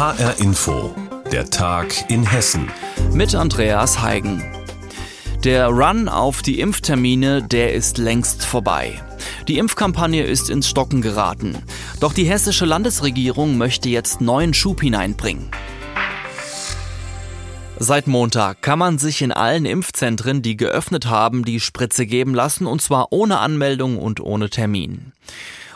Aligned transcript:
HR 0.00 0.40
Info, 0.40 0.94
der 1.30 1.50
Tag 1.50 2.10
in 2.10 2.24
Hessen. 2.24 2.70
Mit 3.12 3.34
Andreas 3.34 4.00
Heigen. 4.00 4.42
Der 5.44 5.68
Run 5.68 6.08
auf 6.08 6.40
die 6.40 6.58
Impftermine, 6.58 7.42
der 7.42 7.74
ist 7.74 7.98
längst 7.98 8.46
vorbei. 8.46 8.98
Die 9.46 9.58
Impfkampagne 9.58 10.22
ist 10.22 10.48
ins 10.48 10.70
Stocken 10.70 11.02
geraten. 11.02 11.58
Doch 12.00 12.14
die 12.14 12.24
hessische 12.24 12.64
Landesregierung 12.64 13.58
möchte 13.58 13.90
jetzt 13.90 14.22
neuen 14.22 14.54
Schub 14.54 14.80
hineinbringen. 14.80 15.50
Seit 17.78 18.06
Montag 18.06 18.62
kann 18.62 18.78
man 18.78 18.96
sich 18.96 19.20
in 19.20 19.32
allen 19.32 19.66
Impfzentren, 19.66 20.40
die 20.40 20.56
geöffnet 20.56 21.10
haben, 21.10 21.44
die 21.44 21.60
Spritze 21.60 22.06
geben 22.06 22.34
lassen, 22.34 22.66
und 22.66 22.80
zwar 22.80 23.08
ohne 23.12 23.38
Anmeldung 23.40 23.98
und 23.98 24.20
ohne 24.20 24.48
Termin. 24.48 25.12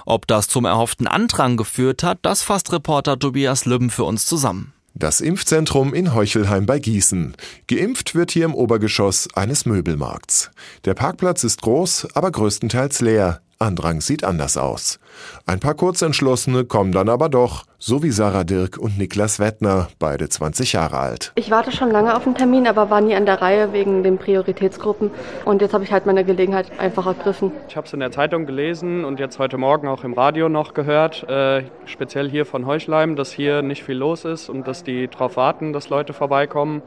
Ob 0.07 0.27
das 0.27 0.49
zum 0.49 0.65
erhofften 0.65 1.07
Andrang 1.07 1.57
geführt 1.57 2.03
hat, 2.03 2.19
das 2.23 2.43
fasst 2.43 2.73
Reporter 2.73 3.19
Tobias 3.19 3.65
Lübben 3.65 3.91
für 3.91 4.05
uns 4.05 4.27
zusammen. 4.27 4.73
Das 4.97 5.21
Impfzentrum 5.21 5.93
in 5.93 6.15
Heuchelheim 6.15 6.67
bei 6.67 6.79
Gießen. 6.79 7.37
Geimpft 7.67 8.15
wird 8.15 8.31
hier 8.31 8.45
im 8.45 8.55
Obergeschoss 8.55 9.29
eines 9.35 9.67
Möbelmarkts. 9.67 10.53
Der 10.85 10.95
Parkplatz 10.95 11.43
ist 11.43 11.63
groß, 11.63 12.15
aber 12.15 12.31
größtenteils 12.31 13.01
leer. 13.01 13.41
Andrang 13.59 14.01
sieht 14.01 14.25
anders 14.25 14.57
aus. 14.57 14.99
Ein 15.47 15.61
paar 15.61 15.75
Kurzentschlossene 15.75 16.65
kommen 16.65 16.93
dann 16.93 17.09
aber 17.09 17.29
doch, 17.29 17.65
so 17.79 18.03
wie 18.03 18.11
Sarah 18.11 18.45
Dirk 18.45 18.79
und 18.79 18.99
Niklas 18.99 19.39
Wettner, 19.39 19.89
beide 19.99 20.29
20 20.29 20.73
Jahre 20.73 20.99
alt. 20.99 21.33
Ich 21.35 21.51
warte 21.51 21.71
schon 21.71 21.91
lange 21.91 22.17
auf 22.17 22.27
einen 22.27 22.35
Termin, 22.35 22.67
aber 22.67 22.91
war 22.91 23.01
nie 23.01 23.15
an 23.15 23.27
der 23.27 23.41
Reihe 23.43 23.73
wegen 23.73 24.03
den 24.03 24.19
Prioritätsgruppen. 24.19 25.11
Und 25.45 25.61
jetzt 25.61 25.75
habe 25.75 25.85
ich 25.85 25.93
halt 25.93 26.07
meine 26.07 26.25
Gelegenheit 26.25 26.79
einfach 26.79 27.07
ergriffen. 27.07 27.53
Ich 27.69 27.77
habe 27.77 27.87
es 27.87 27.93
in 27.93 28.01
der 28.01 28.11
Zeitung 28.11 28.47
gelesen 28.47 29.05
und 29.05 29.21
jetzt 29.21 29.39
heute 29.39 29.59
Morgen 29.59 29.89
auch 29.89 30.05
im 30.05 30.15
Radio 30.15 30.49
noch 30.49 30.75
gehört, 30.75 31.29
äh, 31.29 31.65
speziell 31.85 32.29
hier 32.29 32.47
von 32.47 32.67
Heuchleim, 32.67 33.17
dass 33.17 33.33
hier 33.33 33.63
nicht 33.63 33.85
viel 33.85 33.97
los 33.97 34.25
ist 34.25 34.49
und 34.49 34.67
dass 34.67 34.83
die 34.83 35.09
darauf 35.09 35.37
warten, 35.37 35.73
dass 35.73 35.89
Leute 35.89 36.13
vorbeikommen. 36.13 36.83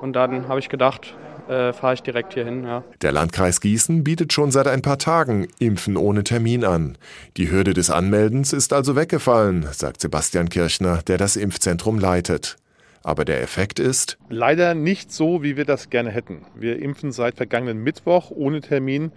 Und 0.00 0.14
dann 0.14 0.48
habe 0.48 0.58
ich 0.58 0.68
gedacht, 0.68 1.14
äh, 1.48 1.72
fahre 1.72 1.94
ich 1.94 2.02
direkt 2.02 2.34
hier. 2.34 2.46
Ja. 2.46 2.84
Der 3.02 3.12
Landkreis 3.12 3.60
Gießen 3.60 4.04
bietet 4.04 4.32
schon 4.32 4.50
seit 4.50 4.66
ein 4.66 4.82
paar 4.82 4.98
Tagen 4.98 5.48
Impfen 5.58 5.96
ohne 5.96 6.24
Termin 6.24 6.64
an. 6.64 6.98
Die 7.36 7.50
Hürde 7.50 7.74
des 7.74 7.90
Anmeldens 7.90 8.52
ist 8.52 8.72
also 8.72 8.96
weggefallen, 8.96 9.66
sagt 9.72 10.00
Sebastian 10.00 10.48
Kirchner, 10.48 11.00
der 11.06 11.18
das 11.18 11.36
Impfzentrum 11.36 11.98
leitet. 11.98 12.56
Aber 13.02 13.24
der 13.24 13.42
Effekt 13.42 13.78
ist? 13.78 14.18
Leider 14.28 14.74
nicht 14.74 15.12
so, 15.12 15.42
wie 15.42 15.56
wir 15.56 15.64
das 15.64 15.90
gerne 15.90 16.10
hätten. 16.10 16.42
Wir 16.54 16.80
impfen 16.80 17.12
seit 17.12 17.36
vergangenen 17.36 17.82
Mittwoch 17.82 18.30
ohne 18.30 18.60
Termin 18.60 19.12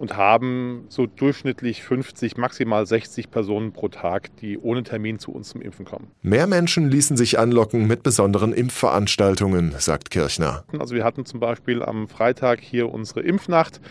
und 0.00 0.16
haben 0.16 0.86
so 0.88 1.06
durchschnittlich 1.06 1.82
50, 1.82 2.38
maximal 2.38 2.86
60 2.86 3.30
Personen 3.30 3.72
pro 3.72 3.88
Tag, 3.88 4.34
die 4.36 4.58
ohne 4.58 4.82
Termin 4.82 5.18
zu 5.18 5.30
uns 5.30 5.50
zum 5.50 5.60
Impfen 5.60 5.84
kommen. 5.84 6.10
Mehr 6.22 6.46
Menschen 6.46 6.90
ließen 6.90 7.18
sich 7.18 7.38
anlocken 7.38 7.86
mit 7.86 8.02
besonderen 8.02 8.54
Impfveranstaltungen, 8.54 9.74
sagt 9.78 10.10
Kirchner. 10.10 10.64
Also 10.78 10.94
wir 10.94 11.04
hatten 11.04 11.26
zum 11.26 11.38
Beispiel 11.38 11.82
am 11.82 12.08
Freitag 12.08 12.60
hier 12.60 12.90
unsere 12.90 13.20
Impfnacht. 13.20 13.82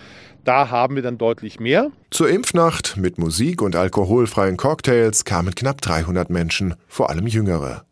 Da 0.43 0.71
haben 0.71 0.95
wir 0.95 1.03
dann 1.03 1.19
deutlich 1.19 1.59
mehr. 1.59 1.91
Zur 2.09 2.27
Impfnacht 2.29 2.97
mit 2.97 3.19
Musik 3.19 3.61
und 3.61 3.75
alkoholfreien 3.75 4.57
Cocktails 4.57 5.25
kamen 5.25 5.53
knapp 5.53 5.79
300 5.81 6.31
Menschen, 6.31 6.73
vor 6.87 7.11
allem 7.11 7.27
Jüngere. 7.27 7.85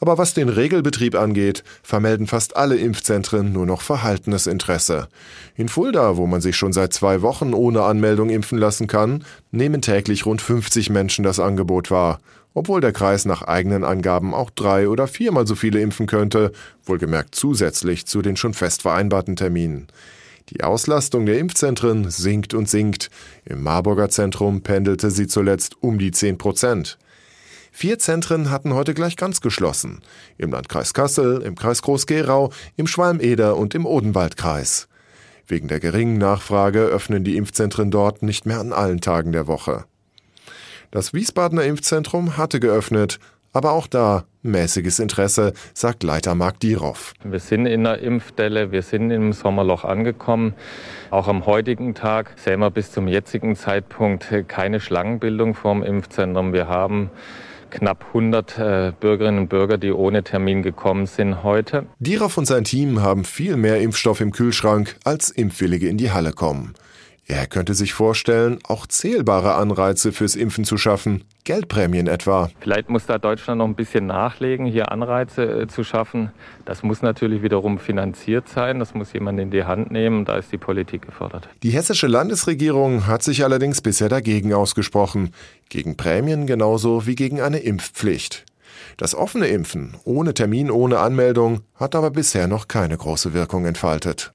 Aber 0.00 0.18
was 0.18 0.34
den 0.34 0.48
Regelbetrieb 0.48 1.14
angeht, 1.14 1.64
vermelden 1.82 2.26
fast 2.26 2.56
alle 2.56 2.76
Impfzentren 2.76 3.52
nur 3.52 3.66
noch 3.66 3.82
verhaltenes 3.82 4.46
Interesse. 4.46 5.08
In 5.56 5.68
Fulda, 5.68 6.16
wo 6.16 6.26
man 6.26 6.40
sich 6.40 6.56
schon 6.56 6.72
seit 6.72 6.92
zwei 6.92 7.22
Wochen 7.22 7.54
ohne 7.54 7.82
Anmeldung 7.82 8.30
impfen 8.30 8.58
lassen 8.58 8.86
kann, 8.86 9.24
nehmen 9.50 9.82
täglich 9.82 10.26
rund 10.26 10.40
50 10.42 10.90
Menschen 10.90 11.24
das 11.24 11.40
Angebot 11.40 11.90
wahr. 11.90 12.20
Obwohl 12.52 12.80
der 12.80 12.92
Kreis 12.92 13.26
nach 13.26 13.42
eigenen 13.42 13.84
Angaben 13.84 14.34
auch 14.34 14.50
drei 14.50 14.88
oder 14.88 15.06
viermal 15.06 15.46
so 15.46 15.54
viele 15.54 15.80
impfen 15.80 16.06
könnte, 16.06 16.52
wohlgemerkt 16.84 17.34
zusätzlich 17.34 18.06
zu 18.06 18.22
den 18.22 18.36
schon 18.36 18.54
fest 18.54 18.82
vereinbarten 18.82 19.36
Terminen. 19.36 19.86
Die 20.50 20.64
Auslastung 20.64 21.26
der 21.26 21.38
Impfzentren 21.38 22.10
sinkt 22.10 22.54
und 22.54 22.68
sinkt. 22.68 23.10
Im 23.44 23.62
Marburger 23.62 24.08
Zentrum 24.08 24.62
pendelte 24.62 25.12
sie 25.12 25.28
zuletzt 25.28 25.76
um 25.80 25.98
die 25.98 26.10
10 26.10 26.38
Prozent. 26.38 26.98
Vier 27.72 27.98
Zentren 27.98 28.50
hatten 28.50 28.74
heute 28.74 28.94
gleich 28.94 29.16
ganz 29.16 29.40
geschlossen. 29.40 30.00
Im 30.38 30.50
Landkreis 30.50 30.92
Kassel, 30.92 31.42
im 31.42 31.54
Kreis 31.54 31.82
Groß-Gerau, 31.82 32.52
im 32.76 32.86
Schwalm-Eder 32.86 33.56
und 33.56 33.74
im 33.74 33.86
Odenwaldkreis. 33.86 34.88
Wegen 35.46 35.68
der 35.68 35.80
geringen 35.80 36.18
Nachfrage 36.18 36.80
öffnen 36.80 37.24
die 37.24 37.36
Impfzentren 37.36 37.90
dort 37.90 38.22
nicht 38.22 38.46
mehr 38.46 38.60
an 38.60 38.72
allen 38.72 39.00
Tagen 39.00 39.32
der 39.32 39.46
Woche. 39.46 39.84
Das 40.90 41.14
Wiesbadener 41.14 41.64
Impfzentrum 41.64 42.36
hatte 42.36 42.60
geöffnet, 42.60 43.18
aber 43.52 43.72
auch 43.72 43.86
da 43.86 44.24
mäßiges 44.42 44.98
Interesse, 44.98 45.52
sagt 45.74 46.02
Leiter 46.02 46.34
Marc 46.34 46.60
Dieroff. 46.60 47.14
Wir 47.24 47.40
sind 47.40 47.66
in 47.66 47.84
der 47.84 47.98
Impfdelle, 47.98 48.72
wir 48.72 48.82
sind 48.82 49.10
im 49.10 49.32
Sommerloch 49.32 49.84
angekommen. 49.84 50.54
Auch 51.10 51.28
am 51.28 51.46
heutigen 51.46 51.94
Tag 51.94 52.32
sehen 52.36 52.60
wir 52.60 52.70
bis 52.70 52.92
zum 52.92 53.08
jetzigen 53.08 53.56
Zeitpunkt 53.56 54.32
keine 54.48 54.80
Schlangenbildung 54.80 55.54
vorm 55.54 55.82
Impfzentrum. 55.82 56.52
Wir 56.52 56.68
haben 56.68 57.10
knapp 57.70 58.06
100 58.08 58.58
äh, 58.58 58.92
Bürgerinnen 58.98 59.40
und 59.40 59.48
Bürger, 59.48 59.78
die 59.78 59.92
ohne 59.92 60.22
Termin 60.22 60.62
gekommen 60.62 61.06
sind 61.06 61.42
heute. 61.42 61.86
Dierov 61.98 62.36
und 62.36 62.46
sein 62.46 62.64
Team 62.64 63.00
haben 63.00 63.24
viel 63.24 63.56
mehr 63.56 63.80
Impfstoff 63.80 64.20
im 64.20 64.32
Kühlschrank, 64.32 64.96
als 65.04 65.30
Impfwillige 65.30 65.88
in 65.88 65.96
die 65.96 66.10
Halle 66.10 66.32
kommen. 66.32 66.74
Er 67.26 67.46
könnte 67.46 67.74
sich 67.74 67.92
vorstellen, 67.92 68.58
auch 68.66 68.88
zählbare 68.88 69.54
Anreize 69.54 70.10
fürs 70.10 70.34
Impfen 70.34 70.64
zu 70.64 70.76
schaffen, 70.76 71.22
Geldprämien 71.44 72.08
etwa. 72.08 72.50
Vielleicht 72.60 72.90
muss 72.90 73.06
da 73.06 73.18
Deutschland 73.18 73.58
noch 73.58 73.66
ein 73.66 73.76
bisschen 73.76 74.06
nachlegen, 74.06 74.66
hier 74.66 74.90
Anreize 74.90 75.42
äh, 75.44 75.66
zu 75.68 75.84
schaffen. 75.84 76.32
Das 76.64 76.82
muss 76.82 77.02
natürlich 77.02 77.42
wiederum 77.42 77.78
finanziert 77.78 78.48
sein, 78.48 78.78
das 78.80 78.94
muss 78.94 79.12
jemand 79.12 79.38
in 79.38 79.50
die 79.50 79.64
Hand 79.64 79.92
nehmen, 79.92 80.24
da 80.24 80.36
ist 80.36 80.50
die 80.50 80.58
Politik 80.58 81.02
gefordert. 81.06 81.48
Die 81.62 81.70
hessische 81.70 82.08
Landesregierung 82.08 83.06
hat 83.06 83.22
sich 83.22 83.44
allerdings 83.44 83.80
bisher 83.80 84.08
dagegen 84.08 84.52
ausgesprochen, 84.52 85.32
gegen 85.68 85.96
Prämien 85.96 86.46
genauso 86.46 87.06
wie 87.06 87.14
gegen 87.14 87.40
eine 87.40 87.58
Impfpflicht. 87.58 88.44
Das 88.96 89.14
offene 89.14 89.46
Impfen, 89.46 89.96
ohne 90.04 90.34
Termin, 90.34 90.70
ohne 90.70 90.98
Anmeldung, 90.98 91.60
hat 91.76 91.94
aber 91.94 92.10
bisher 92.10 92.48
noch 92.48 92.66
keine 92.66 92.96
große 92.96 93.34
Wirkung 93.34 93.66
entfaltet 93.66 94.32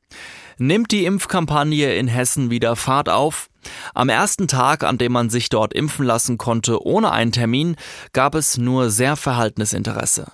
nimmt 0.58 0.92
die 0.92 1.06
Impfkampagne 1.06 1.96
in 1.96 2.08
Hessen 2.08 2.50
wieder 2.50 2.76
Fahrt 2.76 3.10
auf. 3.10 3.50
Am 3.94 4.10
ersten 4.10 4.48
Tag, 4.48 4.84
an 4.84 4.98
dem 4.98 5.12
man 5.12 5.30
sich 5.30 5.50
dort 5.50 5.74
impfen 5.74 6.06
lassen 6.06 6.38
konnte, 6.38 6.86
ohne 6.86 7.12
einen 7.12 7.32
Termin, 7.32 7.76
gab 8.14 8.36
es 8.36 8.58
nur 8.58 8.90
sehr 8.90 9.16
verhaltenes 9.16 9.74
Interesse. 9.74 10.32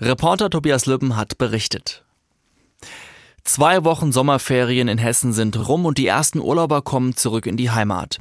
Reporter 0.00 0.50
Tobias 0.50 0.86
Lübben 0.86 1.16
hat 1.16 1.38
berichtet. 1.38 2.04
Zwei 3.48 3.82
Wochen 3.82 4.12
Sommerferien 4.12 4.88
in 4.88 4.98
Hessen 4.98 5.32
sind 5.32 5.68
rum 5.68 5.86
und 5.86 5.96
die 5.96 6.06
ersten 6.06 6.38
Urlauber 6.38 6.82
kommen 6.82 7.16
zurück 7.16 7.46
in 7.46 7.56
die 7.56 7.70
Heimat. 7.70 8.18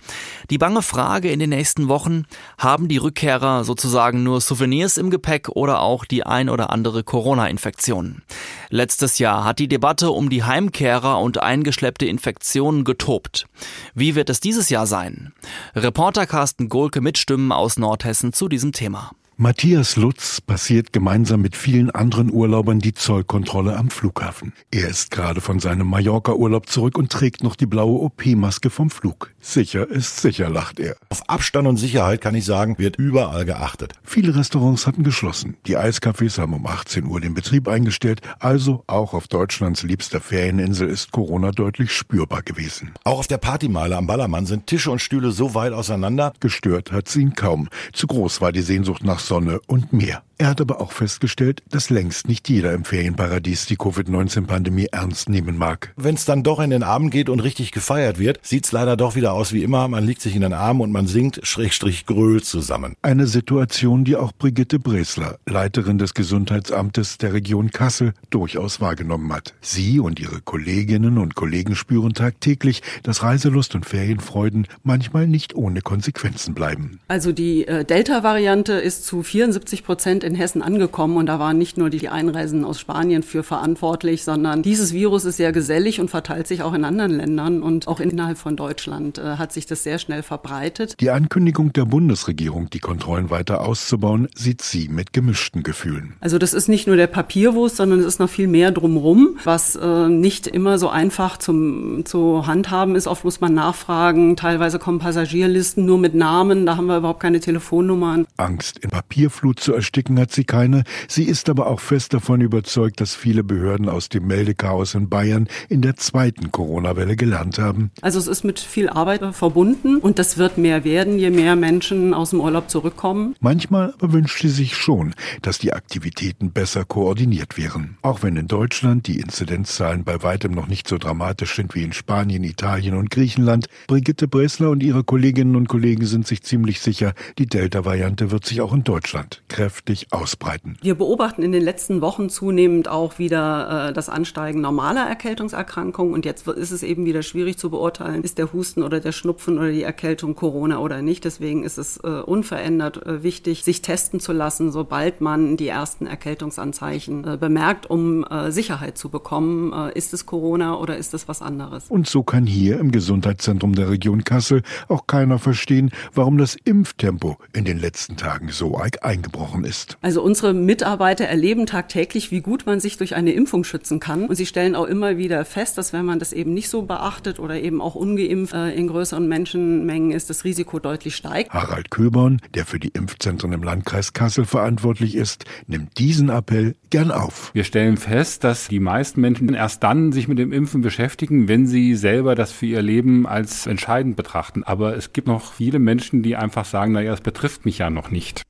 Die 0.50 0.58
bange 0.58 0.82
Frage 0.82 1.30
in 1.30 1.40
den 1.40 1.50
nächsten 1.50 1.90
Wochen, 1.90 2.24
haben 2.58 2.88
die 2.88 2.96
Rückkehrer 2.96 3.66
sozusagen 3.66 4.24
nur 4.24 4.40
Souvenirs 4.40 4.98
im 4.98 5.10
Gepäck 5.10 5.50
oder 5.50 5.82
auch 5.82 6.06
die 6.06 6.26
ein 6.26 6.50
oder 6.50 6.70
andere 6.70 7.04
Corona-Infektion? 7.04 8.22
Letztes 8.70 9.20
Jahr 9.20 9.44
hat 9.44 9.60
die 9.60 9.68
Debatte 9.68 10.12
um 10.12 10.30
die 10.30 10.46
Heimkehrer 10.46 11.20
und 11.20 11.44
eingeschleppte 11.44 12.06
Infektionen 12.06 12.86
getobt. 12.86 13.48
Wie 13.94 14.16
wird 14.16 14.30
es 14.30 14.40
dieses 14.40 14.70
Jahr 14.70 14.88
sein? 14.88 15.34
Reporter 15.76 16.26
Carsten 16.26 16.70
Gohlke 16.70 17.02
mit 17.02 17.18
Stimmen 17.18 17.52
aus 17.52 17.78
Nordhessen 17.78 18.32
zu 18.32 18.48
diesem 18.48 18.72
Thema. 18.72 19.12
Matthias 19.40 19.98
Lutz 19.98 20.42
passiert 20.42 20.92
gemeinsam 20.94 21.42
mit 21.42 21.56
vielen 21.56 21.92
anderen 21.92 22.34
Urlaubern 22.34 22.80
die 22.80 22.96
Zollkontrolle 22.96 23.78
am 23.78 23.92
Flughafen. 23.92 24.52
Er 24.72 24.88
ist 24.88 25.12
gerade 25.12 25.42
von 25.42 25.60
seinem 25.60 25.86
Mallorca-Urlaub 25.86 26.68
zurück 26.68 26.98
und 26.98 27.12
trägt 27.12 27.44
noch 27.44 27.56
die 27.56 27.68
blaue 27.68 28.00
OP-Maske 28.00 28.72
vom 28.72 28.90
Flug. 28.90 29.36
Sicher 29.50 29.90
ist 29.90 30.22
sicher, 30.22 30.50
lacht 30.50 30.78
er. 30.78 30.98
Auf 31.08 31.30
Abstand 31.30 31.70
und 31.70 31.78
Sicherheit 31.78 32.20
kann 32.20 32.36
ich 32.36 32.44
sagen, 32.44 32.78
wird 32.78 32.98
überall 32.98 33.46
geachtet. 33.46 33.94
Viele 34.04 34.36
Restaurants 34.36 34.86
hatten 34.86 35.04
geschlossen. 35.04 35.56
Die 35.68 35.78
Eiscafés 35.78 36.38
haben 36.38 36.54
um 36.54 36.68
18 36.68 37.06
Uhr 37.06 37.22
den 37.22 37.34
Betrieb 37.34 37.70
eingestellt. 37.70 38.20
Also 38.40 38.84
auch 38.88 39.14
auf 39.14 39.30
Deutschlands 39.30 39.84
liebster 39.84 40.20
Ferieninsel 40.20 40.90
ist 40.90 41.14
Corona 41.14 41.52
deutlich 41.52 41.94
spürbar 41.94 42.42
gewesen. 42.42 42.92
Auch 43.06 43.20
auf 43.20 43.28
der 43.28 43.38
Partymeile 43.38 43.96
am 43.96 44.06
Ballermann 44.06 44.46
sind 44.46 44.68
Tische 44.68 44.92
und 44.92 45.00
Stühle 45.00 45.32
so 45.32 45.54
weit 45.54 45.72
auseinander. 45.72 46.34
Gestört 46.42 46.92
hat 46.92 47.08
sie 47.08 47.22
ihn 47.22 47.34
kaum. 47.34 47.70
Zu 47.94 48.08
groß 48.08 48.42
war 48.42 48.52
die 48.52 48.62
Sehnsucht 48.62 49.06
nach 49.06 49.20
Sonne 49.20 49.62
und 49.66 49.94
Meer. 49.94 50.24
Er 50.40 50.50
hat 50.50 50.62
aber 50.62 50.82
auch 50.82 50.92
festgestellt, 50.92 51.64
dass 51.72 51.90
längst 51.90 52.28
nicht 52.28 52.48
jeder 52.48 52.74
im 52.74 52.86
Ferienparadies 52.86 53.66
die 53.66 53.76
Covid-19-Pandemie 53.76 54.90
ernst 54.92 55.30
nehmen 55.30 55.58
mag. 55.58 55.94
Wenn 55.96 56.14
es 56.14 56.26
dann 56.26 56.44
doch 56.44 56.60
in 56.60 56.70
den 56.70 56.84
Abend 56.84 57.10
geht 57.10 57.30
und 57.30 57.40
richtig 57.40 57.72
gefeiert 57.72 58.20
wird, 58.20 58.40
sieht's 58.44 58.72
leider 58.72 58.98
doch 58.98 59.16
wieder 59.16 59.34
aus 59.38 59.54
wie 59.54 59.62
immer. 59.62 59.88
Man 59.88 60.04
liegt 60.04 60.22
sich 60.22 60.36
in 60.36 60.42
den 60.42 60.54
Armen 60.54 60.82
und 60.82 60.92
man 60.92 61.06
singt 61.06 61.40
Schrägstrich 61.44 62.08
Gröl 62.08 62.42
zusammen. 62.42 62.96
Eine 63.04 63.28
Situation, 63.28 64.04
die 64.04 64.16
auch 64.16 64.32
Brigitte 64.32 64.80
Bresler, 64.80 65.38
Leiterin 65.46 66.00
des 66.00 66.16
Gesundheitsamtes 66.16 67.20
der 67.20 67.34
Region 67.34 67.70
Kassel, 67.70 68.14
durchaus 68.32 68.82
wahrgenommen 68.82 69.32
hat. 69.32 69.54
Sie 69.62 70.00
und 70.00 70.20
ihre 70.20 70.42
Kolleginnen 70.42 71.20
und 71.20 71.36
Kollegen 71.36 71.76
spüren 71.76 72.14
tagtäglich, 72.14 72.82
dass 73.04 73.22
Reiselust 73.22 73.76
und 73.76 73.86
Ferienfreuden 73.86 74.68
manchmal 74.84 75.28
nicht 75.28 75.54
ohne 75.54 75.82
Konsequenzen 75.82 76.56
bleiben. 76.56 77.00
Also 77.08 77.32
die 77.32 77.68
äh, 77.68 77.86
Delta-Variante 77.86 78.74
ist 78.74 79.06
zu 79.06 79.22
74 79.22 79.84
Prozent 79.84 80.24
in 80.24 80.34
Hessen 80.34 80.64
angekommen 80.64 81.16
und 81.16 81.28
da 81.28 81.38
waren 81.38 81.60
nicht 81.60 81.78
nur 81.78 81.92
die 81.92 82.10
Einreisen 82.10 82.66
aus 82.66 82.80
Spanien 82.80 83.22
für 83.22 83.44
verantwortlich, 83.44 84.24
sondern 84.24 84.64
dieses 84.64 84.94
Virus 84.94 85.26
ist 85.26 85.38
sehr 85.38 85.52
gesellig 85.52 86.00
und 86.00 86.10
verteilt 86.10 86.48
sich 86.48 86.64
auch 86.64 86.74
in 86.74 86.84
anderen 86.84 87.12
Ländern 87.12 87.62
und 87.62 87.88
auch 87.88 88.00
innerhalb 88.00 88.40
von 88.40 88.56
Deutschland 88.56 89.20
hat 89.38 89.52
sich 89.52 89.66
das 89.66 89.84
sehr 89.84 90.00
schnell 90.00 90.24
verbreitet. 90.24 91.00
Die 91.00 91.10
Ankündigung 91.10 91.74
der 91.74 91.86
Bundesregierung, 91.86 92.70
die 92.70 92.80
Kontrollen 92.80 93.30
weiter 93.30 93.62
auszubauen, 93.62 94.28
sieht 94.36 94.62
sie 94.62 94.88
mit 94.88 95.14
gemischten 95.14 95.64
Gefühlen. 95.64 96.14
Also 96.20 96.38
das 96.38 96.54
ist 96.54 96.68
nicht 96.68 96.88
nur 96.88 96.96
der 96.96 97.08
Papierwurst, 97.08 97.78
sondern 97.78 98.00
es 98.00 98.06
ist 98.06 98.20
noch 98.20 98.30
viel 98.30 98.48
mehr 98.48 98.72
drumherum, 98.72 99.38
was 99.44 99.76
äh, 99.76 100.08
nicht 100.08 100.48
immer 100.48 100.78
so 100.78 100.90
einfach 100.90 101.38
zum, 101.38 102.06
zu 102.06 102.48
handhaben 102.48 102.96
ist. 102.96 103.08
Oft 103.08 103.24
muss 103.24 103.42
man 103.42 103.54
nachfragen, 103.54 104.36
teilweise 104.36 104.80
kommen 104.80 105.00
Passagierlisten 105.00 105.86
nur 105.86 105.98
mit 105.98 106.14
Namen, 106.14 106.66
da 106.66 106.78
haben 106.78 106.88
wir 106.88 106.98
überhaupt 106.98 107.22
keine 107.22 107.40
Telefonnummern. 107.40 108.28
Angst, 108.38 108.80
in 108.80 108.90
Papierflut 108.90 109.60
zu 109.60 109.74
ersticken, 109.74 110.20
hat 110.20 110.32
sie 110.32 110.44
keine. 110.44 110.84
Sie 111.08 111.24
ist 111.24 111.50
aber 111.50 111.68
auch 111.68 111.80
fest 111.80 112.14
davon 112.14 112.42
überzeugt, 112.42 113.02
dass 113.02 113.16
viele 113.16 113.44
Behörden 113.44 113.90
aus 113.90 114.10
dem 114.10 114.28
Meldechaos 114.28 114.96
in 114.96 115.10
Bayern 115.10 115.48
in 115.70 115.82
der 115.82 115.96
zweiten 115.96 116.52
Corona-Welle 116.52 117.16
gelernt 117.16 117.60
haben. 117.60 117.92
Also 118.02 118.20
es 118.20 118.28
ist 118.28 118.44
mit 118.44 118.60
viel 118.60 118.90
Arbeit 118.90 119.07
verbunden 119.32 119.98
und 119.98 120.20
das 120.20 120.38
wird 120.38 120.58
mehr 120.58 120.84
werden, 120.84 121.18
je 121.18 121.30
mehr 121.30 121.56
Menschen 121.56 122.14
aus 122.14 122.32
dem 122.32 122.42
Urlaub 122.42 122.70
zurückkommen. 122.70 123.36
Manchmal 123.40 123.94
aber 124.00 124.14
wünscht 124.14 124.42
sie 124.42 124.50
sich 124.50 124.76
schon, 124.76 125.14
dass 125.42 125.58
die 125.60 125.74
Aktivitäten 125.74 126.52
besser 126.52 126.86
koordiniert 126.86 127.58
wären. 127.58 127.98
Auch 128.02 128.24
wenn 128.24 128.36
in 128.36 128.48
Deutschland 128.48 129.08
die 129.08 129.20
Inzidenzzahlen 129.20 130.04
bei 130.04 130.24
weitem 130.24 130.52
noch 130.52 130.68
nicht 130.68 130.88
so 130.88 130.98
dramatisch 130.98 131.56
sind 131.56 131.76
wie 131.76 131.84
in 131.84 131.94
Spanien, 131.94 132.44
Italien 132.44 132.96
und 132.96 133.10
Griechenland, 133.10 133.68
Brigitte 133.88 134.28
Bresler 134.28 134.70
und 134.70 134.84
ihre 134.84 135.04
Kolleginnen 135.04 135.56
und 135.56 135.68
Kollegen 135.68 136.06
sind 136.06 136.28
sich 136.28 136.44
ziemlich 136.44 136.82
sicher, 136.82 137.14
die 137.38 137.48
Delta-Variante 137.48 138.32
wird 138.32 138.46
sich 138.46 138.62
auch 138.62 138.74
in 138.74 138.84
Deutschland 138.84 139.42
kräftig 139.48 140.08
ausbreiten. 140.12 140.78
Wir 140.82 140.96
beobachten 140.96 141.44
in 141.44 141.52
den 141.52 141.64
letzten 141.64 142.02
Wochen 142.02 142.30
zunehmend 142.30 142.88
auch 142.88 143.20
wieder 143.20 143.90
äh, 143.90 143.94
das 143.94 144.10
Ansteigen 144.10 144.62
normaler 144.62 145.08
Erkältungserkrankungen 145.08 146.14
und 146.14 146.26
jetzt 146.26 146.48
ist 146.48 146.72
es 146.72 146.84
eben 146.84 147.06
wieder 147.06 147.24
schwierig 147.24 147.58
zu 147.58 147.70
beurteilen, 147.70 148.24
ist 148.24 148.38
der 148.38 148.52
Husten 148.54 148.84
oder 148.84 148.97
der 149.00 149.12
Schnupfen 149.12 149.58
oder 149.58 149.72
die 149.72 149.84
Erkältung 149.84 150.36
Corona 150.36 150.80
oder 150.80 151.02
nicht. 151.02 151.26
Deswegen 151.26 151.64
ist 151.64 151.78
es 151.78 151.98
äh, 151.98 152.08
unverändert 152.08 153.06
äh, 153.06 153.24
wichtig, 153.24 153.64
sich 153.64 153.82
testen 153.82 154.20
zu 154.20 154.34
lassen, 154.34 154.72
sobald 154.72 155.22
man 155.22 155.58
die 155.58 155.68
ersten 155.68 156.06
Erkältungsanzeichen 156.06 157.28
äh, 157.28 157.38
bemerkt, 157.38 157.90
um 157.90 158.24
äh, 158.24 158.52
Sicherheit 158.52 158.98
zu 158.98 159.10
bekommen, 159.10 159.74
äh, 159.74 159.98
ist 159.98 160.14
es 160.14 160.26
Corona 160.26 160.78
oder 160.78 160.98
ist 160.98 161.14
es 161.14 161.28
was 161.28 161.42
anderes. 161.42 161.86
Und 161.90 162.08
so 162.08 162.24
kann 162.24 162.46
hier 162.46 162.80
im 162.80 162.92
Gesundheitszentrum 162.92 163.74
der 163.74 163.90
Region 163.90 164.24
Kassel 164.24 164.64
auch 164.88 165.08
keiner 165.08 165.40
verstehen, 165.40 165.92
warum 166.14 166.38
das 166.38 166.56
Impftempo 166.64 167.38
in 167.54 167.66
den 167.66 167.80
letzten 167.80 168.18
Tagen 168.18 168.50
so 168.50 168.78
eingebrochen 168.78 169.64
ist. 169.64 169.98
Also 170.02 170.22
unsere 170.22 170.54
Mitarbeiter 170.54 171.26
erleben 171.26 171.66
tagtäglich, 171.66 172.32
wie 172.32 172.42
gut 172.42 172.66
man 172.66 172.80
sich 172.80 172.98
durch 172.98 173.16
eine 173.16 173.32
Impfung 173.32 173.64
schützen 173.64 174.00
kann. 174.00 174.26
Und 174.26 174.36
sie 174.36 174.46
stellen 174.46 174.76
auch 174.76 174.86
immer 174.86 175.18
wieder 175.18 175.46
fest, 175.46 175.78
dass 175.78 175.94
wenn 175.94 176.06
man 176.06 176.20
das 176.20 176.34
eben 176.34 176.54
nicht 176.54 176.70
so 176.70 176.84
beachtet 176.84 177.40
oder 177.40 177.60
eben 177.60 177.82
auch 177.82 177.96
ungeimpft 177.96 178.54
äh, 178.54 178.76
in 178.88 178.94
größeren 178.94 179.28
Menschenmengen 179.28 180.12
ist, 180.12 180.30
das 180.30 180.46
Risiko 180.46 180.80
deutlich 180.80 181.16
steigt. 181.16 181.52
Harald 181.52 181.92
Köborn, 181.92 182.40
der 182.56 182.66
für 182.66 182.80
die 182.80 182.88
Impfzentren 182.90 183.52
im 183.52 183.62
Landkreis 183.62 184.14
Kassel 184.14 184.46
verantwortlich 184.46 185.16
ist, 185.16 185.44
nimmt 185.68 185.98
diesen 186.00 186.30
Appell 186.30 186.76
gern 186.90 187.12
auf. 187.12 187.52
Wir 187.54 187.66
stellen 187.66 187.98
fest, 187.98 188.46
dass 188.46 188.70
die 188.70 188.80
meisten 188.80 189.20
Menschen 189.20 189.54
erst 189.54 189.84
dann 189.84 190.14
sich 190.14 190.28
mit 190.30 190.40
dem 190.40 190.54
Impfen 190.54 190.82
beschäftigen, 190.82 191.50
wenn 191.50 191.68
sie 191.68 191.96
selber 191.96 192.36
das 192.36 192.54
für 192.54 192.66
ihr 192.66 192.82
Leben 192.82 193.28
als 193.28 193.68
entscheidend 193.68 194.16
betrachten. 194.16 194.64
Aber 194.64 194.96
es 194.96 195.12
gibt 195.12 195.28
noch 195.28 195.52
viele 195.54 195.80
Menschen, 195.80 196.24
die 196.24 196.38
einfach 196.38 196.66
sagen, 196.66 196.94
naja, 196.94 197.12
das 197.12 197.22
betrifft 197.22 197.66
mich 197.66 197.80
ja 197.80 197.90
noch 197.90 198.10
nicht. 198.10 198.44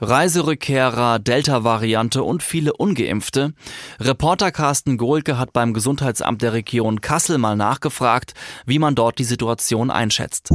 Reiserückkehrer, 0.00 1.18
Delta-Variante 1.18 2.22
und 2.22 2.42
viele 2.42 2.72
Ungeimpfte. 2.72 3.52
Reporter 4.00 4.52
Carsten 4.52 4.96
Gohlke 4.96 5.38
hat 5.38 5.52
beim 5.52 5.74
Gesundheitsamt 5.74 6.42
der 6.42 6.52
Region 6.52 7.00
Kassel 7.00 7.38
mal 7.38 7.56
nachgefragt, 7.56 8.34
wie 8.66 8.78
man 8.78 8.94
dort 8.94 9.18
die 9.18 9.24
Situation 9.24 9.90
einschätzt. 9.90 10.50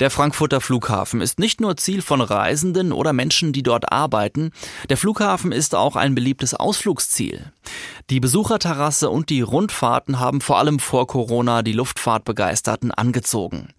Der 0.00 0.10
Frankfurter 0.10 0.60
Flughafen 0.60 1.20
ist 1.20 1.40
nicht 1.40 1.60
nur 1.60 1.76
Ziel 1.76 2.02
von 2.02 2.20
Reisenden 2.20 2.92
oder 2.92 3.12
Menschen, 3.12 3.52
die 3.52 3.64
dort 3.64 3.90
arbeiten, 3.90 4.52
der 4.88 4.96
Flughafen 4.96 5.50
ist 5.50 5.74
auch 5.74 5.96
ein 5.96 6.14
beliebtes 6.14 6.54
Ausflugsziel. 6.54 7.50
Die 8.08 8.20
Besucherterrasse 8.20 9.10
und 9.10 9.28
die 9.28 9.40
Rundfahrten 9.40 10.20
haben 10.20 10.40
vor 10.40 10.58
allem 10.58 10.78
vor 10.78 11.08
Corona 11.08 11.62
die 11.62 11.72
Luftfahrtbegeisterten 11.72 12.92
angezogen. 12.92 13.70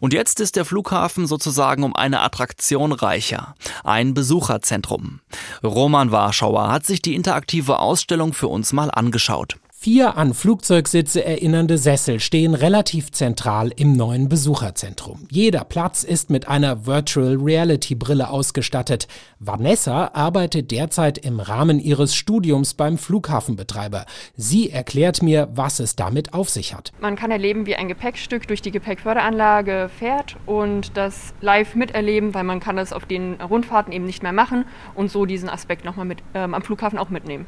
Und 0.00 0.12
jetzt 0.12 0.40
ist 0.40 0.56
der 0.56 0.64
Flughafen 0.64 1.28
sozusagen 1.28 1.84
um 1.84 1.94
eine 1.94 2.22
Attraktion 2.22 2.90
reicher, 2.90 3.54
ein 3.84 4.14
Besucherzentrum. 4.14 5.20
Roman 5.62 6.10
Warschauer 6.10 6.72
hat 6.72 6.86
sich 6.86 7.02
die 7.02 7.14
interaktive 7.14 7.78
Ausstellung 7.78 8.32
für 8.32 8.48
uns 8.48 8.72
mal 8.72 8.90
angeschaut. 8.90 9.56
Vier 9.80 10.16
an 10.16 10.34
Flugzeugsitze 10.34 11.24
erinnernde 11.24 11.78
Sessel 11.78 12.18
stehen 12.18 12.54
relativ 12.54 13.12
zentral 13.12 13.70
im 13.76 13.92
neuen 13.92 14.28
Besucherzentrum. 14.28 15.28
Jeder 15.30 15.62
Platz 15.62 16.02
ist 16.02 16.30
mit 16.30 16.48
einer 16.48 16.84
Virtual 16.84 17.36
Reality 17.40 17.94
Brille 17.94 18.28
ausgestattet. 18.28 19.06
Vanessa 19.38 20.10
arbeitet 20.14 20.72
derzeit 20.72 21.18
im 21.18 21.38
Rahmen 21.38 21.78
ihres 21.78 22.16
Studiums 22.16 22.74
beim 22.74 22.98
Flughafenbetreiber. 22.98 24.06
Sie 24.34 24.68
erklärt 24.68 25.22
mir, 25.22 25.48
was 25.54 25.78
es 25.78 25.94
damit 25.94 26.34
auf 26.34 26.50
sich 26.50 26.74
hat. 26.74 26.90
Man 27.00 27.14
kann 27.14 27.30
erleben, 27.30 27.64
wie 27.66 27.76
ein 27.76 27.86
Gepäckstück 27.86 28.48
durch 28.48 28.62
die 28.62 28.72
Gepäckförderanlage 28.72 29.90
fährt 29.96 30.34
und 30.44 30.96
das 30.96 31.34
live 31.40 31.76
miterleben, 31.76 32.34
weil 32.34 32.42
man 32.42 32.58
kann 32.58 32.74
das 32.74 32.92
auf 32.92 33.06
den 33.06 33.34
Rundfahrten 33.34 33.92
eben 33.92 34.06
nicht 34.06 34.24
mehr 34.24 34.32
machen 34.32 34.64
und 34.96 35.12
so 35.12 35.24
diesen 35.24 35.48
Aspekt 35.48 35.84
nochmal 35.84 36.04
mit 36.04 36.18
ähm, 36.34 36.54
am 36.54 36.62
Flughafen 36.62 36.98
auch 36.98 37.10
mitnehmen. 37.10 37.46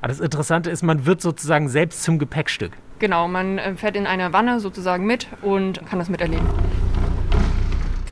Aber 0.00 0.08
das 0.08 0.20
Interessante 0.20 0.70
ist, 0.70 0.82
man 0.82 1.06
wird 1.06 1.20
sozusagen 1.20 1.68
selbst 1.68 2.02
zum 2.02 2.18
Gepäckstück. 2.18 2.72
Genau, 2.98 3.28
man 3.28 3.58
äh, 3.58 3.74
fährt 3.74 3.96
in 3.96 4.06
einer 4.06 4.32
Wanne 4.32 4.60
sozusagen 4.60 5.06
mit 5.06 5.28
und 5.42 5.84
kann 5.86 5.98
das 5.98 6.08
miterleben. 6.08 6.46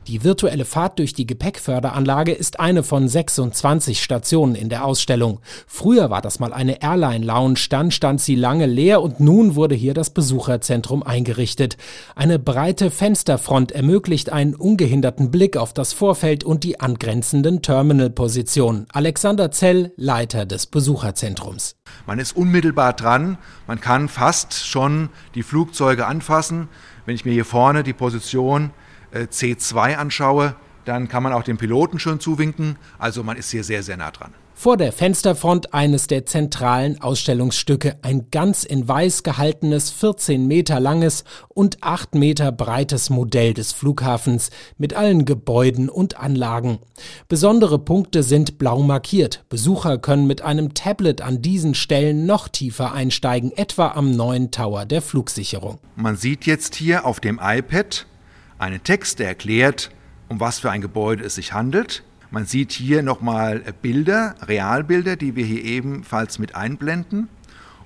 Die 0.07 0.23
virtuelle 0.23 0.63
Fahrt 0.63 0.99
durch 0.99 1.13
die 1.13 1.27
Gepäckförderanlage 1.27 2.31
ist 2.31 2.61
eine 2.61 2.83
von 2.83 3.09
26 3.09 4.01
Stationen 4.01 4.55
in 4.55 4.69
der 4.69 4.85
Ausstellung. 4.85 5.41
Früher 5.67 6.09
war 6.09 6.21
das 6.21 6.39
mal 6.39 6.53
eine 6.53 6.81
Airline-Lounge, 6.81 7.67
dann 7.69 7.91
stand 7.91 8.21
sie 8.21 8.35
lange 8.35 8.67
leer 8.67 9.01
und 9.01 9.19
nun 9.19 9.55
wurde 9.55 9.75
hier 9.75 9.93
das 9.93 10.11
Besucherzentrum 10.11 11.03
eingerichtet. 11.03 11.75
Eine 12.15 12.39
breite 12.39 12.89
Fensterfront 12.89 13.73
ermöglicht 13.73 14.31
einen 14.31 14.55
ungehinderten 14.55 15.29
Blick 15.29 15.57
auf 15.57 15.73
das 15.73 15.91
Vorfeld 15.91 16.45
und 16.45 16.63
die 16.63 16.79
angrenzenden 16.79 17.61
Terminalpositionen. 17.61 18.87
Alexander 18.93 19.51
Zell, 19.51 19.91
Leiter 19.97 20.45
des 20.45 20.67
Besucherzentrums. 20.67 21.75
Man 22.05 22.19
ist 22.19 22.33
unmittelbar 22.33 22.93
dran, 22.93 23.37
man 23.67 23.81
kann 23.81 24.07
fast 24.07 24.53
schon 24.53 25.09
die 25.35 25.43
Flugzeuge 25.43 26.07
anfassen. 26.07 26.69
Wenn 27.05 27.15
ich 27.15 27.25
mir 27.25 27.33
hier 27.33 27.45
vorne 27.45 27.83
die 27.83 27.93
Position 27.93 28.71
C2 29.13 29.95
anschaue, 29.95 30.55
dann 30.85 31.07
kann 31.07 31.23
man 31.23 31.33
auch 31.33 31.43
dem 31.43 31.57
Piloten 31.57 31.99
schon 31.99 32.19
zuwinken. 32.19 32.77
Also 32.97 33.23
man 33.23 33.37
ist 33.37 33.51
hier 33.51 33.63
sehr, 33.63 33.83
sehr 33.83 33.97
nah 33.97 34.11
dran. 34.11 34.33
Vor 34.59 34.75
der 34.75 34.91
Fensterfront 34.91 35.75
eines 35.75 36.07
der 36.07 36.25
zentralen 36.25 36.99
Ausstellungsstücke, 36.99 37.97
ein 38.01 38.31
ganz 38.31 38.63
in 38.63 38.87
weiß 38.87 39.21
gehaltenes, 39.21 39.91
14 39.91 40.47
Meter 40.47 40.79
langes 40.79 41.25
und 41.49 41.83
8 41.83 42.15
Meter 42.15 42.51
breites 42.51 43.11
Modell 43.11 43.53
des 43.53 43.71
Flughafens 43.73 44.49
mit 44.79 44.95
allen 44.95 45.25
Gebäuden 45.25 45.89
und 45.89 46.19
Anlagen. 46.19 46.79
Besondere 47.27 47.77
Punkte 47.77 48.23
sind 48.23 48.57
blau 48.57 48.81
markiert. 48.81 49.43
Besucher 49.47 49.99
können 49.99 50.25
mit 50.25 50.41
einem 50.41 50.73
Tablet 50.73 51.21
an 51.21 51.43
diesen 51.43 51.75
Stellen 51.75 52.25
noch 52.25 52.47
tiefer 52.47 52.93
einsteigen, 52.93 53.51
etwa 53.55 53.89
am 53.89 54.09
neuen 54.09 54.49
Tower 54.49 54.85
der 54.85 55.03
Flugsicherung. 55.03 55.77
Man 55.95 56.15
sieht 56.15 56.47
jetzt 56.47 56.73
hier 56.73 57.05
auf 57.05 57.19
dem 57.19 57.39
iPad 57.39 58.07
einen 58.59 58.83
Text, 58.83 59.19
der 59.19 59.27
erklärt, 59.27 59.91
um 60.29 60.39
was 60.39 60.59
für 60.59 60.71
ein 60.71 60.81
Gebäude 60.81 61.23
es 61.23 61.35
sich 61.35 61.53
handelt. 61.53 62.03
Man 62.31 62.45
sieht 62.45 62.71
hier 62.71 63.03
nochmal 63.03 63.63
Bilder, 63.81 64.35
Realbilder, 64.41 65.15
die 65.15 65.35
wir 65.35 65.45
hier 65.45 65.63
ebenfalls 65.63 66.39
mit 66.39 66.55
einblenden. 66.55 67.29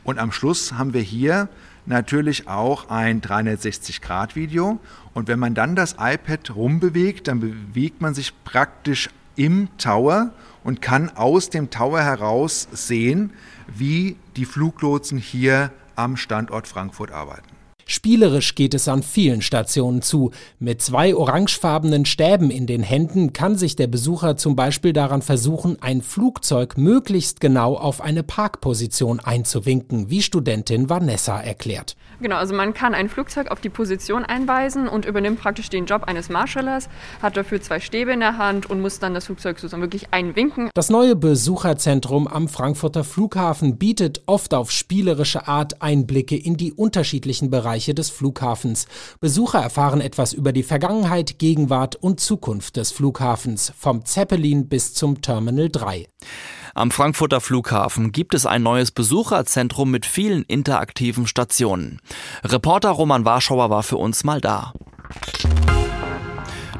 Und 0.03 0.17
am 0.17 0.31
Schluss 0.31 0.73
haben 0.73 0.93
wir 0.93 1.01
hier 1.01 1.47
natürlich 1.85 2.47
auch 2.47 2.89
ein 2.89 3.21
360-Grad-Video. 3.21 4.79
Und 5.13 5.27
wenn 5.27 5.39
man 5.39 5.53
dann 5.53 5.75
das 5.75 5.95
iPad 5.99 6.55
rumbewegt, 6.55 7.27
dann 7.27 7.39
bewegt 7.39 8.01
man 8.01 8.13
sich 8.13 8.33
praktisch 8.43 9.09
im 9.35 9.69
Tower 9.77 10.33
und 10.63 10.81
kann 10.81 11.09
aus 11.09 11.49
dem 11.49 11.69
Tower 11.69 12.01
heraus 12.01 12.67
sehen, 12.71 13.33
wie 13.67 14.17
die 14.35 14.45
Fluglotsen 14.45 15.17
hier 15.17 15.71
am 15.95 16.17
Standort 16.17 16.67
Frankfurt 16.67 17.11
arbeiten. 17.11 17.60
Spielerisch 17.91 18.55
geht 18.55 18.73
es 18.73 18.87
an 18.87 19.03
vielen 19.03 19.41
Stationen 19.41 20.01
zu. 20.01 20.31
Mit 20.59 20.81
zwei 20.81 21.13
orangefarbenen 21.13 22.05
Stäben 22.05 22.49
in 22.49 22.65
den 22.65 22.83
Händen 22.83 23.33
kann 23.33 23.57
sich 23.57 23.75
der 23.75 23.87
Besucher 23.87 24.37
zum 24.37 24.55
Beispiel 24.55 24.93
daran 24.93 25.21
versuchen, 25.21 25.77
ein 25.81 26.01
Flugzeug 26.01 26.77
möglichst 26.77 27.41
genau 27.41 27.75
auf 27.75 27.99
eine 27.99 28.23
Parkposition 28.23 29.19
einzuwinken, 29.19 30.09
wie 30.09 30.21
Studentin 30.21 30.89
Vanessa 30.89 31.37
erklärt. 31.41 31.97
Genau, 32.21 32.37
also 32.37 32.55
man 32.55 32.73
kann 32.73 32.93
ein 32.93 33.09
Flugzeug 33.09 33.51
auf 33.51 33.59
die 33.59 33.67
Position 33.67 34.23
einweisen 34.23 34.87
und 34.87 35.03
übernimmt 35.03 35.41
praktisch 35.41 35.67
den 35.67 35.85
Job 35.85 36.03
eines 36.05 36.29
Marschallers, 36.29 36.87
hat 37.21 37.35
dafür 37.35 37.61
zwei 37.61 37.81
Stäbe 37.81 38.13
in 38.13 38.21
der 38.21 38.37
Hand 38.37 38.69
und 38.69 38.79
muss 38.79 38.99
dann 38.99 39.13
das 39.13 39.25
Flugzeug 39.25 39.59
sozusagen 39.59 39.81
wirklich 39.81 40.13
einwinken. 40.13 40.69
Das 40.75 40.89
neue 40.89 41.17
Besucherzentrum 41.17 42.29
am 42.29 42.47
Frankfurter 42.47 43.03
Flughafen 43.03 43.77
bietet 43.77 44.21
oft 44.27 44.53
auf 44.53 44.71
spielerische 44.71 45.49
Art 45.49 45.81
Einblicke 45.81 46.37
in 46.37 46.55
die 46.55 46.71
unterschiedlichen 46.71 47.49
Bereiche 47.49 47.80
des 47.87 48.09
Flughafens. 48.09 48.85
Besucher 49.19 49.59
erfahren 49.59 50.01
etwas 50.01 50.33
über 50.33 50.53
die 50.53 50.63
Vergangenheit, 50.63 51.39
Gegenwart 51.39 51.95
und 51.95 52.19
Zukunft 52.19 52.77
des 52.77 52.91
Flughafens, 52.91 53.73
vom 53.77 54.05
Zeppelin 54.05 54.69
bis 54.69 54.93
zum 54.93 55.21
Terminal 55.21 55.69
3. 55.69 56.07
Am 56.73 56.91
Frankfurter 56.91 57.41
Flughafen 57.41 58.11
gibt 58.11 58.33
es 58.33 58.45
ein 58.45 58.63
neues 58.63 58.91
Besucherzentrum 58.91 59.91
mit 59.91 60.05
vielen 60.05 60.43
interaktiven 60.43 61.27
Stationen. 61.27 61.99
Reporter 62.43 62.91
Roman 62.91 63.25
Warschauer 63.25 63.69
war 63.69 63.83
für 63.83 63.97
uns 63.97 64.23
mal 64.23 64.39
da 64.39 64.73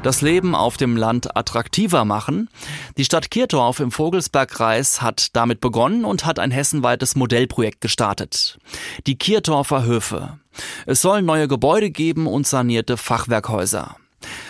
das 0.02 0.20
Leben 0.20 0.54
auf 0.54 0.76
dem 0.76 0.96
Land 0.96 1.36
attraktiver 1.36 2.04
machen. 2.04 2.48
Die 2.96 3.04
Stadt 3.04 3.30
Kirtorf 3.30 3.80
im 3.80 3.92
Vogelsbergkreis 3.92 5.00
hat 5.00 5.34
damit 5.36 5.60
begonnen 5.60 6.04
und 6.04 6.26
hat 6.26 6.38
ein 6.38 6.50
hessenweites 6.50 7.14
Modellprojekt 7.14 7.80
gestartet. 7.80 8.58
Die 9.06 9.16
Kirtorfer 9.16 9.84
Höfe. 9.84 10.38
Es 10.86 11.00
soll 11.00 11.22
neue 11.22 11.48
Gebäude 11.48 11.90
geben 11.90 12.26
und 12.26 12.46
sanierte 12.46 12.96
Fachwerkhäuser. 12.96 13.96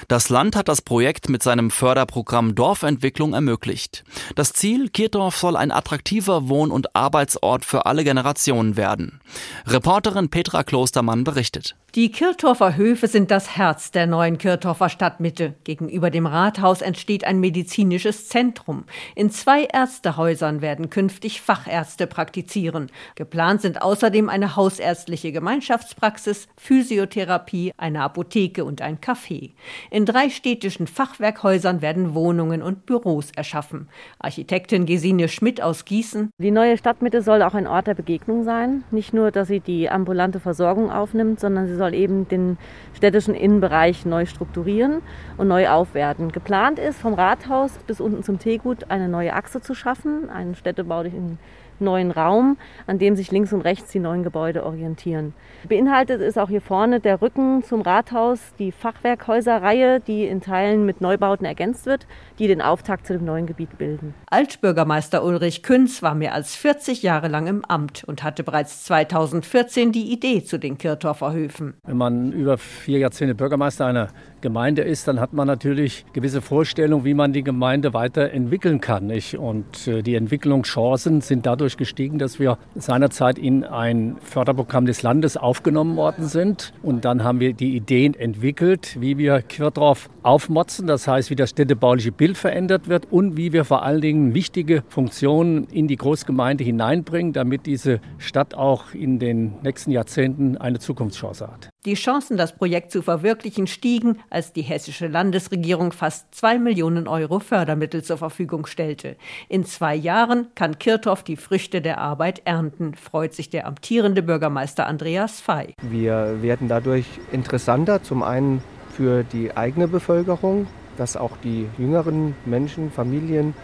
Das 0.09 0.29
Land 0.29 0.57
hat 0.57 0.69
das 0.69 0.83
Projekt 0.83 1.29
mit 1.29 1.43
seinem 1.43 1.71
Förderprogramm 1.71 2.55
Dorfentwicklung 2.55 3.35
ermöglicht. 3.35 4.05
Das 4.35 4.53
Ziel, 4.53 4.89
Kirchdorf 4.89 5.37
soll 5.37 5.57
ein 5.57 5.71
attraktiver 5.71 6.49
Wohn- 6.49 6.71
und 6.71 6.95
Arbeitsort 6.97 7.65
für 7.65 7.87
alle 7.87 8.05
Generationen 8.05 8.77
werden. 8.77 9.21
Reporterin 9.67 10.29
Petra 10.29 10.65
Klostermann 10.65 11.25
berichtet. 11.25 11.77
Die 11.95 12.11
Kirchtorfer 12.11 12.77
Höfe 12.77 13.07
sind 13.07 13.31
das 13.31 13.55
Herz 13.55 13.91
der 13.91 14.07
neuen 14.07 14.39
Kirchtorfer 14.39 14.89
Stadtmitte. 14.89 15.57
Gegenüber 15.65 16.09
dem 16.09 16.25
Rathaus 16.25 16.81
entsteht 16.81 17.25
ein 17.25 17.39
medizinisches 17.39 18.31
Zentrum. 18.31 18.85
In 19.15 19.31
zwei 19.31 19.65
Ärztehäusern 19.65 20.63
werden 20.63 20.89
künftig 20.89 21.43
Fachärzte 21.43 22.07
praktizieren. 22.07 22.91
Geplant 23.15 23.61
sind 23.61 23.83
außerdem 23.83 24.31
eine 24.31 24.57
hausärztliche 24.57 25.33
Gemeinschaftspraxis, 25.33 26.49
Physiotherapie, 26.57 27.75
eine 27.77 28.03
Apotheke 28.03 28.65
und 28.65 28.81
ein 28.81 28.99
Café. 28.99 29.51
In 29.93 30.07
drei 30.07 30.31
städtischen 30.31 30.87
Fachwerkhäusern 30.87 31.83
werden 31.83 32.15
Wohnungen 32.15 32.63
und 32.63 32.87
Büros 32.87 33.31
erschaffen. 33.37 33.91
Architektin 34.19 34.87
Gesine 34.87 35.29
Schmidt 35.29 35.61
aus 35.61 35.85
Gießen. 35.85 36.31
Die 36.39 36.51
neue 36.51 36.79
Stadtmitte 36.79 37.21
soll 37.21 37.43
auch 37.43 37.53
ein 37.53 37.67
Ort 37.67 37.89
der 37.89 37.95
Begegnung 37.95 38.43
sein. 38.43 38.85
Nicht 38.91 39.13
nur, 39.13 39.31
dass 39.31 39.49
sie 39.49 39.61
die 39.61 39.91
ambulante 39.91 40.41
Versorgung 40.41 40.91
aufnimmt, 40.91 41.41
sondern 41.41 41.67
sie 41.67 41.77
soll 41.77 41.93
eben 41.93 42.27
den 42.27 42.57
städtischen 42.95 43.35
Innenbereich 43.35 44.07
neu 44.07 44.25
strukturieren 44.25 45.03
und 45.37 45.49
neu 45.49 45.69
aufwerten. 45.69 46.33
Geplant 46.33 46.79
ist, 46.79 46.99
vom 46.99 47.13
Rathaus 47.13 47.73
bis 47.87 48.01
unten 48.01 48.23
zum 48.23 48.39
Teegut 48.39 48.91
eine 48.91 49.11
neue 49.11 49.35
Achse 49.35 49.61
zu 49.61 49.75
schaffen, 49.75 50.31
einen 50.31 50.55
städtebaulichen 50.55 51.39
neuen 51.83 52.11
Raum, 52.11 52.57
an 52.87 52.99
dem 52.99 53.17
sich 53.17 53.31
links 53.31 53.53
und 53.53 53.61
rechts 53.61 53.91
die 53.93 53.99
neuen 53.99 54.23
Gebäude 54.23 54.65
orientieren. 54.65 55.35
Beinhaltet 55.69 56.21
ist 56.21 56.39
auch 56.39 56.49
hier 56.49 56.61
vorne 56.61 57.01
der 57.01 57.23
Rücken 57.23 57.63
zum 57.63 57.83
Rathaus, 57.83 58.41
die 58.59 58.73
Fachwerkhäuserreihe, 58.73 60.01
die 60.01 60.25
in 60.27 60.41
Teilen 60.41 60.87
mit 60.87 61.01
Neubauten 61.01 61.47
ergänzt 61.47 61.87
wird, 61.87 62.07
die 62.39 62.49
den 62.49 62.61
Auftakt 62.61 63.07
zu 63.07 63.13
dem 63.13 63.25
neuen 63.25 63.47
Gebiet 63.47 63.79
bilden. 63.79 64.15
Altbürgermeister 64.27 65.25
Ulrich 65.25 65.63
Künz 65.63 66.03
war 66.03 66.15
mehr 66.15 66.35
als 66.35 66.57
40 66.57 67.03
Jahre 67.03 67.29
lang 67.29 67.47
im 67.47 67.65
Amt 67.65 68.05
und 68.05 68.23
hatte 68.23 68.43
bereits 68.43 68.85
2014 68.85 69.93
die 69.93 70.13
Idee 70.13 70.43
zu 70.43 70.59
den 70.59 70.79
Kirchtorfer 70.79 71.33
Höfen. 71.33 71.75
Wenn 71.85 71.97
man 71.97 72.33
über 72.33 72.59
vier 72.59 72.99
Jahrzehnte 72.99 73.35
Bürgermeister 73.35 73.87
einer 73.87 74.09
Gemeinde 74.41 74.83
ist, 74.83 75.09
dann 75.09 75.21
hat 75.21 75.33
man 75.33 75.47
natürlich 75.47 76.05
gewisse 76.13 76.43
Vorstellungen, 76.43 77.05
wie 77.05 77.15
man 77.15 77.33
die 77.33 77.45
Gemeinde 77.45 77.95
weiterentwickeln 77.95 78.81
kann. 78.81 79.07
Nicht? 79.07 79.39
Und 79.39 79.87
äh, 79.87 80.03
die 80.03 80.15
Entwicklungschancen 80.15 81.21
sind 81.21 81.47
dadurch 81.47 81.72
gestiegen, 81.77 82.19
dass 82.19 82.39
wir 82.39 82.59
seinerzeit 82.75 83.39
in 83.39 83.65
ein 83.65 84.17
Förderprogramm 84.21 84.87
des 84.87 85.03
Landes 85.03 85.37
aufgenommen 85.37 85.97
worden 85.97 86.27
sind. 86.27 86.73
Und 86.83 87.05
dann 87.05 87.25
haben 87.25 87.41
wir 87.41 87.53
die 87.53 87.77
Ideen 87.77 88.15
entwickelt, 88.15 88.97
wie 89.01 89.19
wir 89.19 89.43
Quirtorf 89.43 90.09
aufmotzen, 90.23 90.87
das 90.87 91.09
heißt, 91.09 91.31
wie 91.31 91.37
das 91.37 91.51
städtebauliche 91.51 92.13
Bild 92.13 92.37
verändert 92.37 92.89
wird 92.89 93.11
und 93.11 93.37
wie 93.37 93.53
wir 93.53 93.65
vor 93.65 93.83
allen 93.83 94.01
Dingen 94.01 94.35
wichtige 94.35 94.83
Funktionen 94.89 95.65
in 95.65 95.89
die 95.89 95.97
Großgemeinde 95.97 96.65
hineinbringen, 96.65 97.33
damit 97.33 97.67
diese 97.67 98.01
Stadt 98.19 98.55
auch 98.55 98.95
in 98.95 99.19
den 99.19 99.55
nächsten 99.63 99.91
Jahrzehnten 99.91 100.57
eine 100.57 100.79
Zukunftschance 100.79 101.47
hat. 101.47 101.72
Die 101.85 101.95
Chancen, 101.95 102.37
das 102.37 102.55
Projekt 102.55 102.93
zu 102.93 103.03
verwirklichen, 103.03 103.67
stiegen, 103.67 104.21
als 104.31 104.53
die 104.53 104.63
hessische 104.63 105.09
Landesregierung 105.09 105.91
fast 105.91 106.33
zwei 106.33 106.57
Millionen 106.57 107.09
Euro 107.09 107.41
Fördermittel 107.41 108.05
zur 108.05 108.19
Verfügung 108.19 108.67
stellte. 108.67 109.17
In 109.49 109.65
zwei 109.65 109.97
Jahren 109.97 110.47
kann 110.55 110.79
Kirchhoff 110.79 111.25
die 111.25 111.35
Früchte 111.35 111.81
der 111.81 111.99
Arbeit 111.99 112.43
ernten, 112.45 112.95
freut 112.95 113.35
sich 113.35 113.51
der 113.51 113.67
amtierende 113.67 114.23
Bürgermeister 114.23 114.87
Andreas 114.87 115.41
Fey. 115.41 115.75
Wir 115.83 116.41
werden 116.41 116.69
dadurch 116.69 117.07
interessanter, 117.33 118.01
zum 118.05 118.23
einen 118.23 118.63
für 118.97 119.25
die 119.25 119.57
eigene 119.57 119.89
Bevölkerung, 119.89 120.69
dass 120.97 121.17
auch 121.17 121.37
die 121.43 121.67
jüngeren 121.79 122.37
Menschen, 122.45 122.93
Familien 122.93 123.55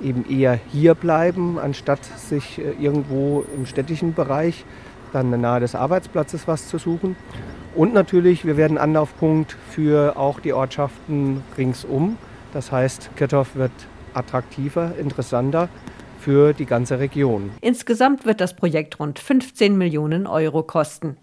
eben 0.00 0.24
eher 0.30 0.60
hier 0.70 0.94
bleiben, 0.94 1.58
anstatt 1.58 2.04
sich 2.04 2.60
äh, 2.60 2.70
irgendwo 2.80 3.44
im 3.56 3.66
städtischen 3.66 4.14
Bereich 4.14 4.64
dann 5.12 5.40
nahe 5.40 5.60
des 5.60 5.74
Arbeitsplatzes 5.74 6.46
was 6.46 6.68
zu 6.68 6.78
suchen. 6.78 7.16
Und 7.74 7.92
natürlich, 7.92 8.44
wir 8.44 8.56
werden 8.56 8.78
Anlaufpunkt 8.78 9.56
für 9.70 10.16
auch 10.16 10.40
die 10.40 10.52
Ortschaften 10.52 11.42
ringsum. 11.58 12.18
Das 12.52 12.70
heißt, 12.70 13.10
Kirchhoff 13.16 13.56
wird 13.56 13.72
attraktiver, 14.14 14.92
interessanter 14.98 15.68
für 16.20 16.52
die 16.54 16.66
ganze 16.66 16.98
Region. 17.00 17.50
Insgesamt 17.60 18.24
wird 18.24 18.40
das 18.40 18.54
Projekt 18.56 19.00
rund 19.00 19.18
15 19.18 19.76
Millionen 19.76 20.26
Euro 20.26 20.62
kosten. 20.62 21.16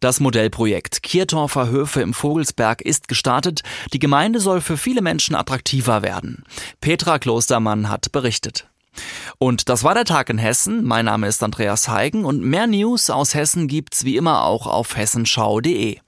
Das 0.00 0.20
Modellprojekt 0.20 1.02
Kirtorfer 1.02 1.68
Höfe 1.68 2.00
im 2.00 2.14
Vogelsberg 2.14 2.82
ist 2.82 3.06
gestartet. 3.06 3.62
Die 3.92 3.98
Gemeinde 3.98 4.40
soll 4.40 4.60
für 4.60 4.76
viele 4.76 5.02
Menschen 5.02 5.36
attraktiver 5.36 6.02
werden. 6.02 6.44
Petra 6.80 7.18
Klostermann 7.18 7.88
hat 7.88 8.10
berichtet. 8.10 8.68
Und 9.38 9.68
das 9.68 9.84
war 9.84 9.94
der 9.94 10.04
Tag 10.04 10.30
in 10.30 10.38
Hessen. 10.38 10.84
Mein 10.84 11.06
Name 11.06 11.26
ist 11.26 11.42
Andreas 11.42 11.88
Heigen 11.88 12.24
und 12.24 12.42
mehr 12.42 12.66
News 12.66 13.10
aus 13.10 13.34
Hessen 13.34 13.68
gibt's 13.68 14.04
wie 14.04 14.16
immer 14.16 14.44
auch 14.44 14.66
auf 14.66 14.96
hessenschau.de. 14.96 15.98